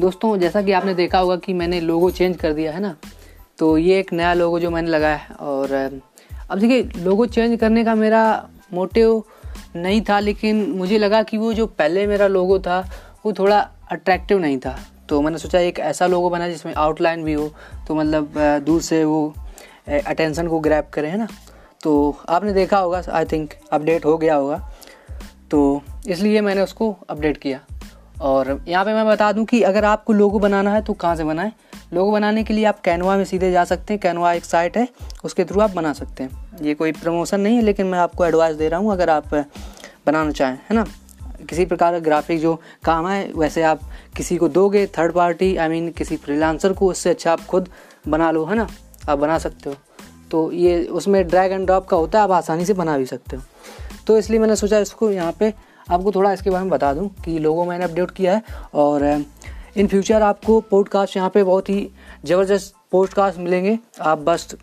[0.00, 2.94] दोस्तों, जैसा कि आपने देखा होगा कि मैंने लोगो चेंज कर दिया है ना
[3.58, 6.00] तो ये एक नया लोगो जो मैंने लगाया है। और,
[6.50, 8.22] अब देखिए, लोगो चेंज करने का मेरा
[8.72, 9.22] मोटिव
[9.76, 12.80] नहीं था, लेकिन मुझे लगा कि वो जो पहले मेरा लोगो था,
[13.26, 13.58] वो थोड़ा
[13.92, 14.78] अट्रैक्टिव नहीं था।
[15.08, 17.48] तो मैंने सोचा एक ऐसा लोगो बना जिसमें आउटलाइन भी हो
[17.88, 18.32] तो मतलब
[18.66, 19.34] दूर से वो
[20.06, 21.28] अटेंशन को ग्रैप करे, है ना?
[21.82, 24.58] तो आपने देखा होगा आई थिंक अपडेट हो गया होगा।
[25.50, 27.60] तो इसलिए मैंने उसको अपडेट किया।
[28.20, 31.24] और यहाँ पे मैं बता दूँ कि अगर आपको लोगो बनाना है तो कहाँ से
[31.24, 31.52] बनाएँ?
[31.94, 34.86] लोगो बनाने के लिए आप कैनवा में सीधे जा सकते हैं। कैनवा एक साइट है,
[35.24, 38.56] उसके थ्रू आप बना सकते हैं। ये कोई प्रमोशन नहीं है, लेकिन मैं आपको एडवाइस
[38.56, 39.34] दे रहा हूँ, अगर आप
[40.06, 40.84] बनाना चाहें, है ना?
[41.48, 43.80] किसी प्रकार का ग्राफिक जो काम है वैसे आप
[44.16, 47.68] किसी को दोगे थर्ड पार्टी आई मीन किसी फ्रीलांसर को, उससे अच्छा आप खुद
[48.08, 48.66] बना लो, है ना?
[49.08, 49.76] आप बना सकते हो।
[50.30, 53.36] तो ये उसमें ड्रैग एंड ड्रॉप का होता है, आप आसानी से बना भी सकते
[53.36, 53.42] हो।
[54.06, 55.52] तो इसलिए मैंने सोचा इसको यहाँ पे
[55.90, 58.42] आपको थोड़ा इसके बारे में बता दूँ कि लोगों मैंने अपडेट किया है
[58.74, 59.04] और
[59.76, 61.90] इन फ्यूचर आपको पॉडकास्ट यहाँ पे बहुत ही
[62.24, 64.54] ज़बरदस्त पॉडकास्ट मिलेंगे। आप बस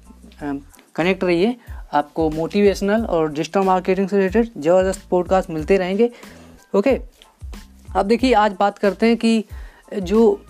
[0.95, 1.56] कनेक्ट रहिए।
[1.94, 6.09] आपको मोटिवेशनल और डिजिटल मार्केटिंग से रिलेटेड ज़बरदस्त पॉडकास्ट मिलते रहेंगे।
[6.75, 7.00] ओके
[7.95, 9.44] अब देखिए, आज बात करते हैं कि
[9.94, 10.41] जो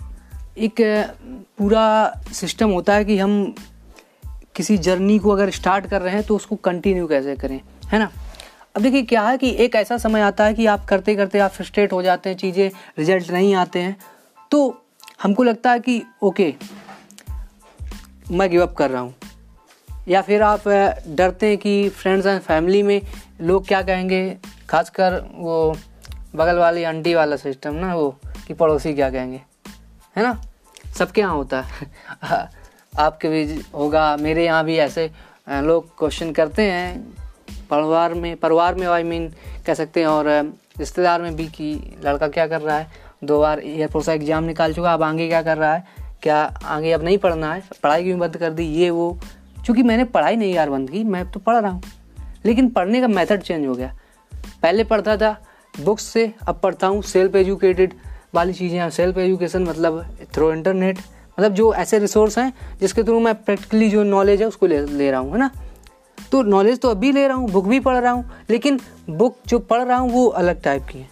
[0.58, 0.80] एक
[1.58, 3.54] पूरा सिस्टम होता है कि हम
[4.56, 7.60] किसी जर्नी को अगर स्टार्ट कर रहे हैं तो उसको कंटिन्यू कैसे करें?
[7.86, 8.10] है ना?
[8.78, 11.50] अब देखिए क्या है कि एक ऐसा समय आता है कि आप करते करते आप
[11.50, 13.96] फ्रस्ट्रेट हो जाते हैं, चीज़ें रिज़ल्ट नहीं आते हैं।
[14.50, 14.82] तो
[15.22, 16.54] हमको लगता है कि, ओके,
[18.30, 19.14] मैं गिव अप कर रहा हूँ।
[20.08, 20.68] या फिर आप
[21.08, 23.00] डरते हैं कि फ्रेंड्स एंड फैमिली में
[23.40, 24.36] लोग क्या कहेंगे,
[24.70, 25.76] खासकर वो
[26.36, 28.10] बगल वाली आंटी वाला सिस्टम ना वो,
[28.46, 29.40] कि पड़ोसी क्या कहेंगे,
[30.16, 30.42] है ना?
[30.98, 31.90] सबके यहाँ होता है।
[32.98, 35.10] आपके भी होगा, मेरे यहाँ भी ऐसे
[35.48, 37.27] लोग क्वेश्चन करते हैं
[37.70, 39.28] परिवार में परिवार में आई मीन
[39.66, 40.26] कह सकते हैं, और
[40.78, 41.74] रिश्तेदार में भी कि
[42.04, 42.86] लड़का क्या कर रहा है?
[43.24, 45.84] दो बार एयरफोर्स का एग्ज़ाम निकाल चुका, अब आगे क्या कर रहा है?
[46.22, 47.62] क्या आगे अब नहीं पढ़ना है?
[47.82, 48.64] पढ़ाई क्यों बंद कर दी?
[48.64, 49.18] ये, वो।
[49.66, 51.82] चूँकि मैंने पढ़ाई नहीं यार बंद की, मैं तो पढ़ रहा हूँ।
[52.44, 53.94] लेकिन पढ़ने का मेथड चेंज हो गया।
[54.62, 55.36] पहले पढ़ता था
[55.74, 57.94] बुक्स से, अब पढ़ता हूँ सेल्फ एजुकेटेड
[58.34, 60.98] वाली चीज़ें। हैं सेल्फ एजुकेशन मतलब थ्रू इंटरनेट
[61.38, 65.10] मतलब जो ऐसे रिसोर्स हैं जिसके थ्रू मैं प्रैक्टिकली जो नॉलेज है उसको ले ले
[65.10, 65.50] रहा हूँ, है ना?
[66.32, 68.80] तो नॉलेज तो अभी ले रहा हूँ बुक भी पढ़ रहा हूँ, लेकिन
[69.10, 71.08] बुक जो पढ़ रहा हूँ वो अलग टाइप की है।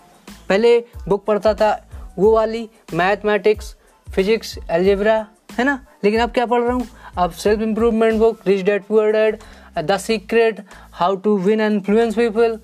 [0.48, 0.78] पहले
[1.08, 1.70] बुक पढ़ता था
[2.18, 3.74] वो वाली मैथमेटिक्स
[4.06, 5.14] फिजिक्स एल्जेब्रा
[5.58, 5.78] है ना?
[6.04, 6.86] लेकिन अब क्या पढ़ रहा हूँ?
[7.16, 9.38] अब self improvement book rich dad poor dad
[9.78, 10.60] the secret
[10.92, 12.58] how to win and influence people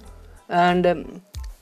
[0.51, 0.87] and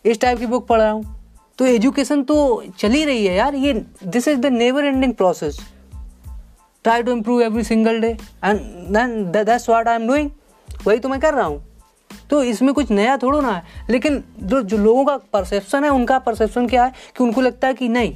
[0.07, 1.17] इस टाइप की बुक पढ़ रहा हूँ।
[1.59, 3.73] तो एजुकेशन तो चल ही रही है यार, ये
[4.05, 5.59] this is the never ending process
[6.85, 8.09] try to improve every single day
[8.45, 10.31] and that's what I am doing
[10.87, 11.63] वही तो मैं कर रहा हूँ।
[12.31, 16.19] तो इसमें कुछ नया थोड़ा ना है। लेकिन जो जो लोगों का परसेप्शन है, उनका
[16.19, 18.15] परसेप्शन क्या है कि उनको लगता है कि नहीं,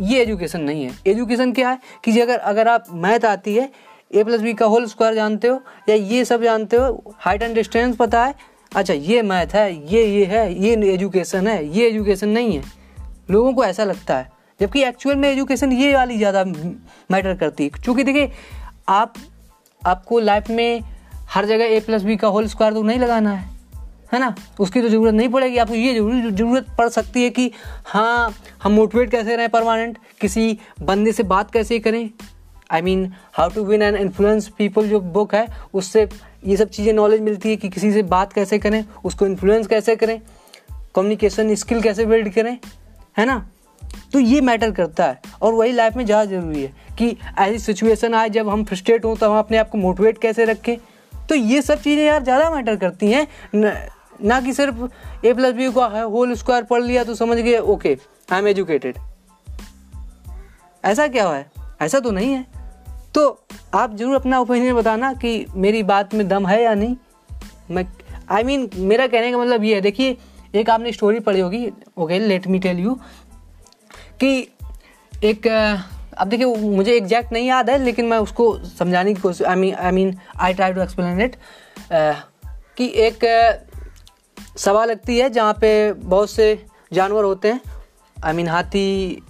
[0.00, 3.70] ये एजुकेशन नहीं है। एजुकेशन क्या है कि अगर अगर आप मैथ आती है
[4.10, 7.54] ए प्लस बी का होल स्क्वायर जानते हो, या ये सब जानते हो हाइट एंड
[7.54, 8.34] डिस्टेंस पता है
[8.72, 12.62] अच्छा ये मैथ है, ये ये है, ये एजुकेशन है, ये एजुकेशन नहीं है।
[13.30, 17.70] लोगों को ऐसा लगता है। जबकि एक्चुअल में एजुकेशन ये वाली ज़्यादा मैटर करती है।
[17.72, 18.30] क्योंकि देखिए,
[18.88, 19.14] आप,
[19.82, 20.82] आपको लाइफ में
[21.36, 23.54] हर जगह ए प्लस बी का होल स्क्वायर तो नहीं लगाना है
[24.12, 24.34] है ना?
[24.60, 27.50] उसकी तो ज़रूरत नहीं पड़ेगी। आपको ये ज़रूरी, ज़रूरत पड़ सकती है कि
[27.84, 32.10] हाँ हम मोटिवेट कैसे रहें परमानेंट किसी बंदे से बात कैसे करें?
[32.70, 36.08] I mean how to win and influence people जो बुक है, उससे
[36.46, 39.96] ये सब चीज़ें नॉलेज मिलती है कि किसी से बात कैसे करें, उसको इन्फ्लुएंस कैसे
[39.96, 40.20] करें
[40.94, 42.58] कम्युनिकेशन स्किल कैसे बिल्ड करें,
[43.16, 43.46] है ना?
[44.12, 48.14] तो ये मैटर करता है। और वही लाइफ में ज़्यादा ज़रूरी है कि ऐसी सिचुएशन
[48.14, 50.76] आए, जब हम फ्रस्ट्रेट हों तो हम अपने आप को मोटिवेट कैसे रखें?
[51.28, 53.26] तो ये सब चीज़ें यार ज़्यादा मैटर करती हैं।
[54.22, 57.96] ना कि सिर्फ़ ए प्लस बी को होल स्क्वायर पढ़ लिया तो समझ गए ओके
[58.32, 58.98] आई एम एजुकेटेड
[60.84, 61.50] ऐसा क्या हुआ है?
[61.82, 62.44] ऐसा तो नहीं है।
[63.14, 63.28] तो
[63.74, 66.96] आप ज़रूर अपना ओपिनियन बताना कि मेरी बात में दम है या नहीं।
[67.70, 67.84] मैं
[68.30, 70.16] आई I मीन mean, मेरा कहने का मतलब ये है देखिए
[70.54, 71.68] एक आपने स्टोरी पढ़ी होगी
[71.98, 72.94] okay let me tell you
[74.20, 74.48] कि
[75.24, 75.46] एक
[76.18, 79.74] अब देखिए मुझे एग्जैक्ट नहीं याद है लेकिन मैं उसको समझाने की कोशिश I mean
[79.74, 81.36] I mean I try to explain it
[82.76, 83.24] कि एक
[84.56, 87.60] सभा लगती है जहाँ पे बहुत से जानवर होते हैं।
[88.24, 89.22] आई I मीन mean, हाथी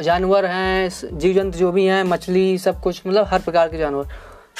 [0.00, 4.08] जानवर हैं जीव जंतु जो भी हैं मछली सब कुछ मतलब हर प्रकार के जानवर।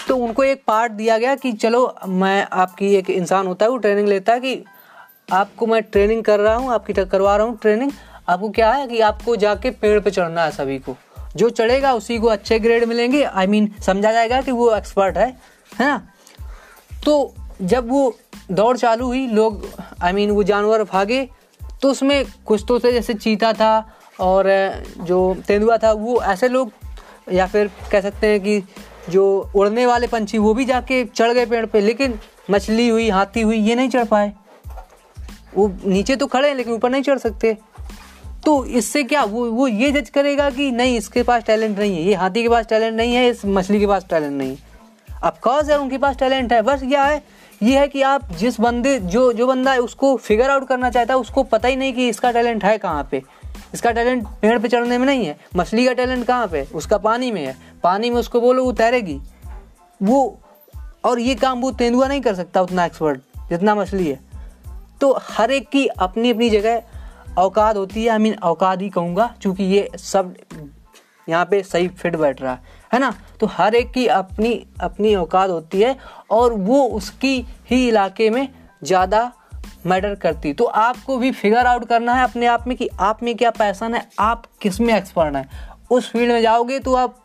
[0.09, 3.77] तो उनको एक पार्ट दिया गया कि चलो मैं आपकी एक इंसान होता है वो
[3.77, 4.65] ट्रेनिंग लेता है कि
[5.33, 7.93] आपको मैं ट्रेनिंग कर रहा हूँ आपकी करवा रहा हूँ ट्रेनिंग
[8.29, 10.97] आपको क्या है कि आपको जाके पेड़ पे चढ़ना है सभी को।
[11.37, 15.27] जो चढ़ेगा, उसी को अच्छे ग्रेड मिलेंगे। आई मीन समझा जाएगा कि वो एक्सपर्ट है
[15.73, 16.07] है ना?
[17.05, 18.15] तो जब वो
[18.51, 19.67] दौड़ चालू हुई, लोग
[20.03, 21.29] आई मीन वो जानवर भागे
[21.83, 23.73] तो उसमें कुछ तो थे जैसे चीता था
[24.21, 24.47] और
[24.99, 26.73] जो तेंदुआ था, वो ऐसे लोग,
[27.33, 28.63] या फिर कह सकते हैं कि
[29.11, 29.25] जो
[29.57, 32.19] उड़ने वाले पंछी, वो भी जाके चढ़ गए पेड़ पे, लेकिन
[32.51, 34.33] मछली हुई, हाथी हुई, ये नहीं चढ़ पाए।
[35.55, 37.57] वो नीचे तो खड़े हैं, लेकिन ऊपर नहीं चढ़ सकते।
[38.43, 42.03] तो इससे क्या, वो वो ये जज करेगा कि नहीं, इसके पास टैलेंट नहीं है,
[42.03, 44.59] ये हाथी के पास टैलेंट नहीं है, इस मछली के पास टैलेंट नहीं है।
[45.23, 47.23] अफकोर्स यार उनके पास टैलेंट है, बस क्या है,
[47.63, 51.15] ये है कि आप जिस बंदे, जो जो बंदा है उसको फिगर आउट करना चाहता
[51.15, 53.23] है, उसको पता ही नहीं कि इसका टैलेंट है कहाँ पे।
[53.75, 57.31] इसका टैलेंट पेड़ पे चढ़ने में नहीं है, मछली का टैलेंट कहाँ पे, उसका पानी
[57.31, 59.21] में है। पानी में उसको बोलो, वो तैरेगी।
[60.03, 60.39] वो,
[61.05, 64.21] और ये काम वो तेंदुआ नहीं कर सकता उतना एक्सपर्ट जितना मछली है।
[65.01, 66.83] तो हर एक की अपनी अपनी जगह
[67.39, 70.35] औकात होती है आई मीन औकात ही कहूँगा, चूँकि ये सब
[71.29, 72.61] यहाँ पे सही फिट बैठ रहा है
[72.93, 73.13] है ना?
[73.41, 75.97] तो हर एक की अपनी अपनी औकात होती है
[76.31, 77.37] और वो उसकी
[77.71, 78.49] ही इलाके में
[78.83, 79.31] ज़्यादा
[79.87, 83.35] मैटर करती तो आपको भी फिगर आउट करना है अपने आप में कि आप में
[83.37, 85.49] क्या पैसन है, आप किसमें एक्सपर्ट हैं।
[85.91, 87.19] उस फ़ील्ड में जाओगे तो आप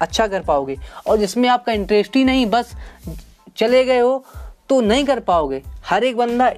[0.00, 0.76] अच्छा कर पाओगे
[1.06, 2.74] और जिसमें आपका इंटरेस्ट ही नहीं, बस
[3.56, 4.24] चले गए हो
[4.68, 6.52] तो नहीं कर पाओगे। हर एक बंदा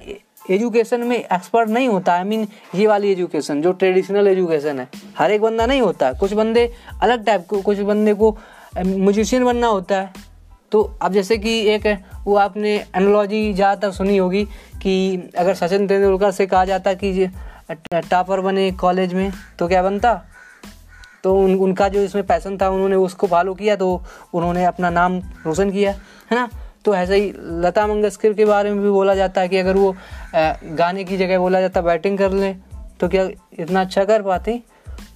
[0.51, 4.79] एजुकेशन में एक्सपर्ट नहीं होता। आई I मीन mean, ये वाली एजुकेशन जो ट्रेडिशनल एजुकेशन
[4.79, 4.87] है
[5.17, 6.69] हर एक बंदा नहीं होता। कुछ बंदे
[7.01, 8.37] अलग टाइप को कुछ बंदे को
[8.77, 10.13] म्यूजिशियन बनना होता है।
[10.71, 11.87] तो अब जैसे कि एक
[12.25, 14.43] वो आपने एनोलॉजी ज़्यादातर सुनी होगी
[14.81, 17.29] कि अगर सचिन तेंदुलकर से कहा जाता कि
[17.71, 20.13] टॉपर बने कॉलेज में तो क्या बनता?
[21.23, 23.89] तो उन उनका जो इसमें पैसन था उन्होंने उसको फॉलो किया तो
[24.33, 26.49] उन्होंने अपना नाम रोशन किया है ना?
[26.85, 27.31] तो ऐसे ही
[27.63, 29.95] लता मंगेशकर के बारे में भी बोला जाता है कि अगर वो
[30.35, 32.57] गाने की जगह बोला जाता, बैटिंग कर लें
[32.99, 33.27] तो क्या
[33.59, 34.61] इतना अच्छा कर पाते?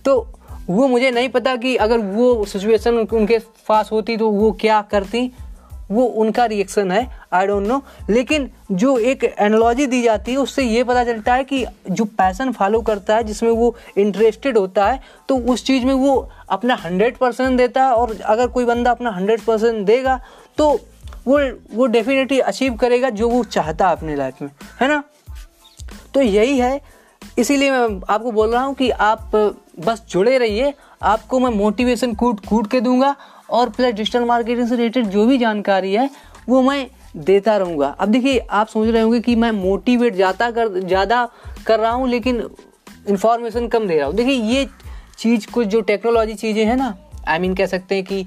[0.06, 0.27] तो
[0.69, 3.38] वो मुझे नहीं पता कि अगर वो सिचुएशन उनके
[3.68, 5.31] पास होती तो वो क्या करती?
[5.92, 10.63] वो उनका रिएक्शन है आई डोंट नो लेकिन जो एक एनोलॉजी दी जाती है, उससे
[10.63, 15.00] ये पता चलता है कि जो पैसन फॉलो करता है, जिसमें वो इंटरेस्टेड होता है
[15.30, 19.12] तो उस चीज़ में वो अपना हंड्रेड परसेंट देता है और अगर कोई बंदा अपना
[19.12, 20.19] हंड्रेड परसेंट देगा
[20.57, 20.80] तो
[21.27, 21.39] वो
[21.75, 24.50] वो डेफिनेटली अचीव करेगा जो वो चाहता है अपनी लाइफ में
[24.81, 25.04] है ना?
[26.13, 26.80] तो यही है।
[27.39, 29.36] इसीलिए मैं आपको बोल रहा हूँ कि आप
[29.80, 30.74] बस जुड़े रहिए।
[31.04, 33.16] आपको मैं मोटिवेशन कूट कूट के दूँगा
[33.50, 36.10] और प्लस डिजिटल मार्केटिंग से रिलेटेड जो भी जानकारी है
[36.50, 36.88] वो मैं
[37.18, 41.27] देता रहूँगा। अब देखिए आप सोच रहे होंगे कि मैं मोटिवेट ज़्यादा कर ज़्यादा
[41.68, 42.44] कर रहा हूँ लेकिन
[43.10, 44.68] इन्फॉर्मेशन कम दे रहा हूँ। देखिए ये
[45.18, 46.95] चीज़ कुछ जो टेक्नोलॉजी चीज़ें हैं ना
[47.27, 48.25] आई I मीन mean, कह सकते हैं कि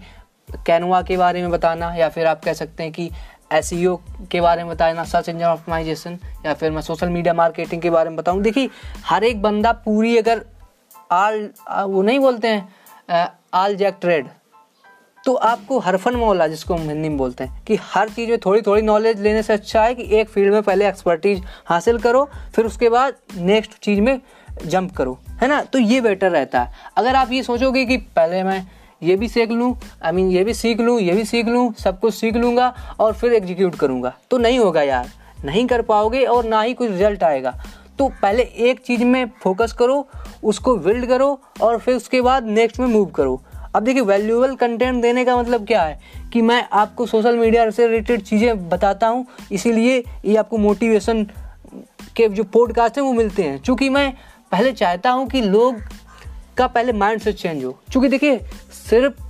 [0.66, 3.10] कैनवा के बारे में बताना, या फिर आप कह सकते हैं कि
[3.52, 3.96] एस e
[4.30, 8.10] के बारे में बताना सर्च इंजन ऑप्टिमाइजेशन या फिर मैं सोशल मीडिया मार्केटिंग के बारे
[8.10, 8.68] में बताऊँ। देखिए,
[9.06, 10.44] हर एक बंदा पूरी अगर
[11.12, 14.28] आल वो नहीं बोलते हैं आल जैक ट्रेड
[15.24, 18.62] तो आपको हरफन मौला, जिसको हम हिंदी में बोलते हैं, कि हर चीज़ में थोड़ी
[18.62, 22.24] थोड़ी नॉलेज लेने से अच्छा है कि एक फ़ील्ड में पहले एक्सपर्टीज हासिल करो,
[22.54, 24.20] फिर उसके बाद नेक्स्ट चीज़ में
[24.64, 25.60] जंप करो, है ना?
[25.62, 28.66] तो ये बेटर रहता है। अगर आप ये सोचोगे कि पहले मैं
[29.02, 32.00] ये भी सीख लूँ आई मीन ये भी सीख लूँ, ये भी सीख लूँ, सब
[32.00, 35.08] कुछ सीख लूँगा और फिर एग्जीक्यूट करूँगा। तो नहीं होगा यार,
[35.44, 37.54] नहीं कर पाओगे और ना ही कुछ रिज़ल्ट आएगा।
[37.98, 40.06] तो पहले एक चीज़ में फोकस करो,
[40.44, 43.40] उसको बिल्ड करो और फिर उसके बाद नेक्स्ट में मूव करो।
[43.76, 46.00] अब देखिए वैल्यूएबल कंटेंट देने का मतलब क्या है?
[46.32, 51.24] कि मैं आपको सोशल मीडिया से रिलेटेड चीज़ें बताता हूँ, इसीलिए ये आपको मोटिवेशन
[52.16, 54.12] के जो पॉडकास्ट हैं वो मिलते हैं। चूँकि मैं
[54.52, 55.80] पहले चाहता हूँ कि लोग
[56.56, 58.40] का पहले माइंड सेट चेंज हो। चूँकि देखिए
[58.92, 59.22] सिर्फ़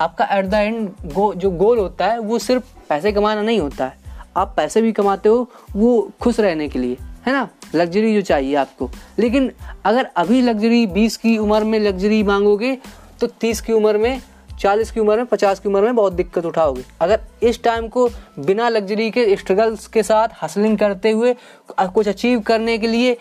[0.00, 3.86] आपका एट द एंड गो जो गोल होता है, वो सिर्फ़ पैसे कमाना नहीं होता
[3.86, 3.98] है।
[4.36, 7.48] आप पैसे भी कमाते हो, वो खुश रहने के लिए, है ना?
[7.74, 9.50] लग्जरी जो चाहिए आपको। लेकिन
[9.84, 12.76] अगर अभी लग्जरी बीस की उम्र में लग्जरी मांगोगे
[13.20, 14.20] तो तीस की उम्र में,
[14.60, 18.08] चालीस की उम्र में, पचास की उम्र में बहुत दिक्कत उठाओगे। अगर इस टाइम को
[18.38, 21.36] बिना लग्जरी के स्ट्रगल्स के साथ हसलिंग करते हुए
[21.80, 23.16] कुछ अचीव करने के लिए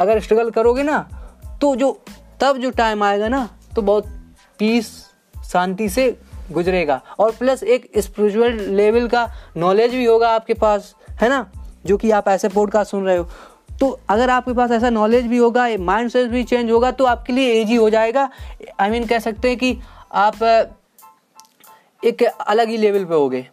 [0.00, 1.08] अगर स्ट्रगल करोगे ना
[1.60, 2.00] तो जो,
[2.40, 4.17] तब जो टाइम आएगा ना तो बहुत
[4.58, 5.06] पीस
[5.44, 6.18] शांति से
[6.52, 11.50] गुजरेगा। और प्लस एक स्पिरिचुअल लेवल का नॉलेज भी होगा आपके पास है ना?
[11.86, 13.28] जो कि आप ऐसे पॉडकास्ट सुन रहे हो।
[13.80, 17.32] तो अगर आपके पास ऐसा नॉलेज भी होगा माइंड सेट भी चेंज होगा तो आपके
[17.32, 18.30] लिए एजी हो जाएगा।
[18.80, 19.78] आई I मीन mean, कह सकते हैं कि
[20.12, 20.42] आप
[22.04, 23.48] एक अलग ही लेवल पे होगे।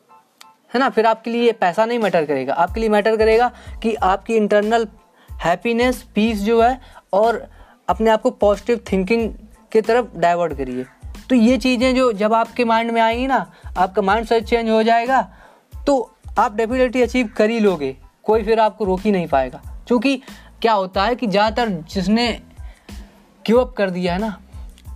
[0.74, 0.90] है ना?
[0.90, 3.52] फिर आपके लिए पैसा नहीं मैटर करेगा। आपके लिए मैटर करेगा
[3.84, 4.88] कि आपकी इंटरनल
[5.32, 6.82] हैप्पीनेस पीस जो है
[7.14, 7.48] और
[7.88, 9.34] अपने आप को पॉजिटिव थिंकिंग
[9.72, 10.86] की तरफ़ डाइवर्ट करिए।
[11.29, 14.82] तो ये चीज़ें जो जब आपके माइंड में आएँगी ना, आपका माइंड सेट चेंज हो
[14.84, 15.22] जाएगा
[15.88, 20.15] तो आप डेफिनेटली अचीव कर ही लोगे। कोई फिर आपको रोक ही नहीं पाएगा। क्योंकि
[20.62, 22.27] क्या होता है कि ज़्यादातर जिसने
[23.46, 24.38] गिव अप कर दिया है ना,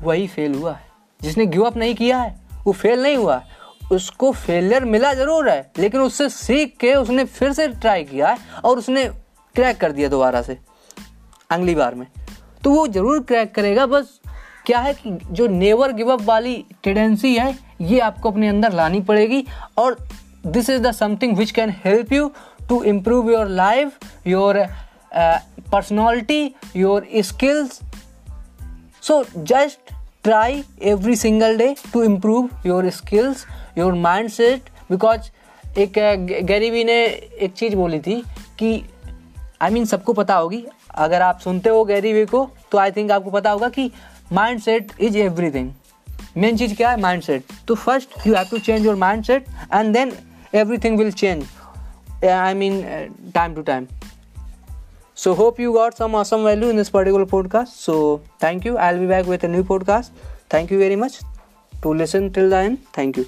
[0.01, 0.87] वही फेल हुआ है।
[1.21, 3.57] जिसने गिव अप नहीं किया है, वो फेल नहीं हुआ है।
[3.91, 8.37] उसको फेलियर मिला ज़रूर है, लेकिन उससे सीख के उसने फिर से ट्राई किया है
[8.65, 9.05] और उसने
[9.55, 10.57] क्रैक कर दिया दोबारा से,
[11.49, 12.07] अगली बार में।
[12.63, 14.18] तो वो ज़रूर क्रैक करेगा, बस
[14.69, 18.99] क्या है कि जो नेवर गिव अप वाली टेंडेंसी है ये आपको अपने अंदर लानी
[18.99, 19.45] पड़ेगी।
[19.77, 19.97] और
[20.47, 22.31] this is the something which can help you
[22.69, 23.97] to improve your life
[24.27, 24.67] your
[25.71, 27.79] personality your skills
[29.01, 29.79] so just
[30.23, 33.45] try every single day to improve your skills
[33.77, 33.93] your
[34.29, 35.21] mindset because
[35.79, 35.93] एक
[36.45, 37.05] गरीबी ने
[37.41, 38.23] एक चीज़ बोली थी
[38.59, 38.89] कि
[39.61, 42.91] आई I मीन mean, सबको पता होगी। अगर आप सुनते हो गरीबी को तो आई
[42.91, 43.91] थिंक आपको पता होगा कि
[44.60, 45.72] Mindset is everything
[46.36, 49.92] main चीज़ क्या है माइंड सेट तो first you have to change your mindset and
[49.94, 50.12] then
[50.54, 51.44] everything will change
[52.24, 52.82] I mean
[53.34, 53.86] time to time
[55.16, 57.68] So hope you got some awesome value in this particular podcast.
[57.68, 58.76] So thank you.
[58.76, 60.10] I'll be back with a new podcast.
[60.48, 61.20] Thank you very much
[61.82, 62.78] to listen till the end.
[62.92, 63.26] Thank you.